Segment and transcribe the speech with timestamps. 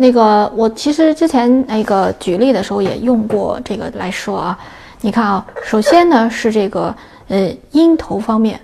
[0.00, 4.56] 那个，我其实之前那个举例的时候也用过这个来说啊。
[5.00, 6.94] 你看啊，首先呢是这个
[7.26, 8.60] 呃音头方面，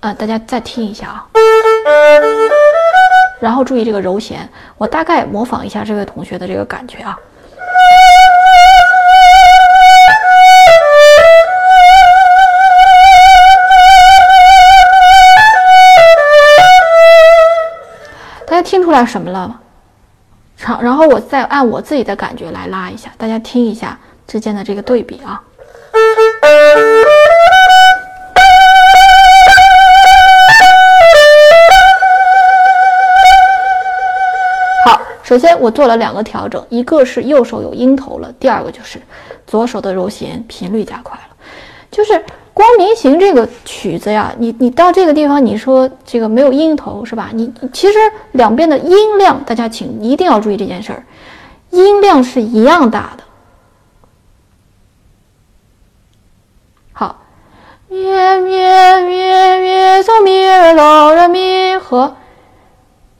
[0.00, 1.24] 啊，大家再听一下啊，
[3.40, 7.18] 然后注意这个柔弦，我大概模仿一下这位同学的这个感觉啊。
[18.46, 19.60] 大家听出来什么了吗？
[20.60, 25.40] 好，然后我再按我自己的感觉来拉一下，大家听一下之间的这个对比啊。
[34.84, 39.00] 好，首先我做了两个调整，一个是右手有音头了，第二个就是
[39.46, 41.18] 左手的揉弦频率加快，
[41.90, 42.24] 就是。
[42.58, 47.30] 光明行这个曲子呀，你你到这个地方，你说这个没有音头是吧？
[47.32, 47.96] 你其实
[48.32, 51.06] 两边的音量，大家请一定要注意这件事儿，
[51.70, 53.22] 音量是一样大的。
[56.92, 57.22] 好，
[57.88, 58.50] 咪咪
[59.02, 62.16] 咪咪嗦咪来哆来咪和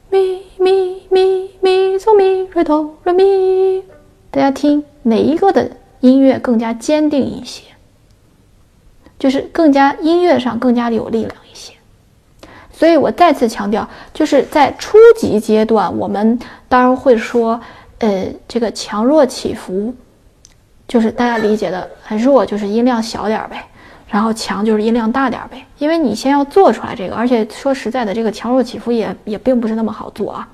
[0.09, 3.85] 咪咪咪咪嗦咪来哆来咪，
[4.29, 5.71] 大家听哪一个的
[6.01, 7.63] 音乐更加坚定一些？
[9.19, 11.73] 就是更加音乐上更加的有力量一些，
[12.71, 17.59] 所以我再次强调，就是在初级阶段，我们当然会说，
[17.97, 19.93] 呃，这个强弱起伏，
[20.87, 23.61] 就是大家理解的，很弱就是音量小点儿呗，
[24.07, 30.47] 然后强就是音量大点儿呗，因为你先要做出来这个，而且说实在的，这个强弱起伏也也并不是那么好做啊。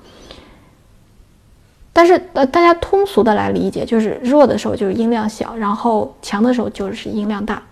[1.92, 7.62] 但是呃，大家通俗的来理解，就是弱的时候就是音量小，然后强的时候就是音量大。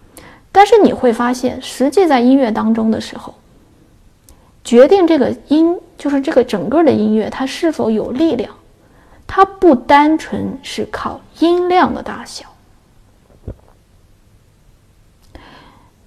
[0.57, 3.35] 但是你会发现，实际在音乐当中的时候，
[4.63, 8.55] 决定这个音就是这个整个的音乐它是否有力量，
[9.27, 12.47] 它不单纯是靠音量的大小，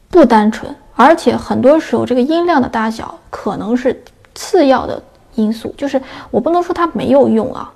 [0.08, 4.02] 不单纯，而且很多时候这个音量的大小可能是
[4.34, 5.04] 次要的
[5.36, 7.74] 因素，就是我不能说它没有用啊，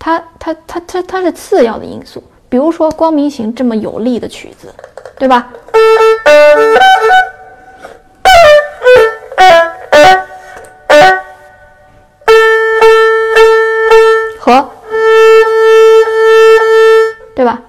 [0.00, 2.20] 它它它它它是次要的因素。
[2.48, 4.74] 比如说《光明行》这么有力的曲子，
[5.22, 5.46] 对吧？
[14.40, 14.68] 和，
[17.36, 17.62] 对吧？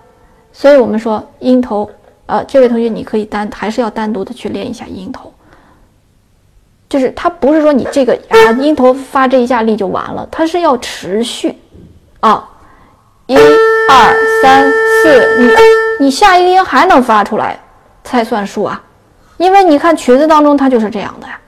[0.52, 1.88] 所以我们说音头，
[2.26, 5.32] 呃，这位同学你可以单还是要单独的去练一下音头，
[6.90, 11.56] 就是它不是说你这个啊音头发这一下力就完了，它是要持续
[12.22, 12.50] 啊。
[13.28, 15.48] 一二三四，你
[16.00, 17.58] 你下一个音还能发出来
[18.04, 18.82] 才算数啊，
[19.38, 21.40] 因为你看曲子当中它就是这样的呀，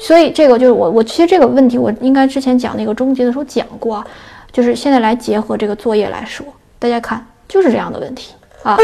[0.00, 4.04] 所以这个就是我我其实这个问题我应该之前讲那个终极的时候讲过，
[4.52, 6.44] 就是现在来结合这个作业来说，
[6.78, 8.76] 大家看就是这样的问题啊，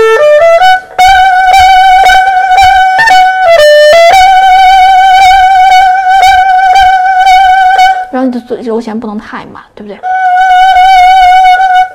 [8.10, 10.00] 然后你的嘴柔弦不能太满，对不对？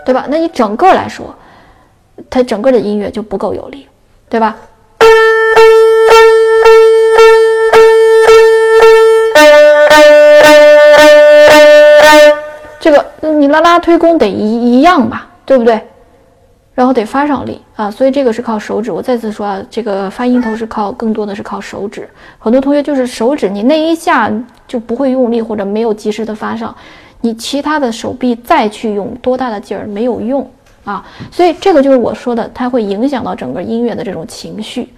[0.06, 0.26] 对吧？
[0.28, 1.34] 那你整个来说，
[2.30, 3.88] 它整个的音乐就不够有力，
[4.30, 4.56] 对吧？
[12.80, 15.82] 这个你拉拉推弓得一一样吧，对不对？
[16.74, 18.90] 然后得发上力啊，所以这个是靠手指。
[18.90, 22.08] 我再次说啊，这个发音头是靠更多的是靠手指。
[22.38, 24.32] 很多同学就是手指，你那一下
[24.66, 26.74] 就不会用力，或者没有及时的发上。
[27.22, 30.50] 你其他的手臂再去用多大的劲儿没有用
[30.90, 34.90] 啊，所以这个就是我说的，它会影响到整个音乐的这种情绪。